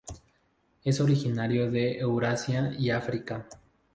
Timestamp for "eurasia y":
1.99-2.89